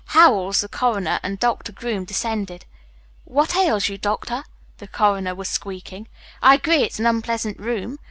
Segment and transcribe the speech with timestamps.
[0.17, 2.65] Howells, the coroner, and Doctor Groom descended.
[3.23, 4.45] "What ails you, Doctor?"
[4.79, 6.07] the coroner was squeaking.
[6.41, 7.99] "I agree it's an unpleasant room.